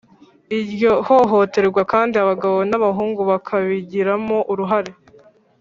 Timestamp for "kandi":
1.91-2.13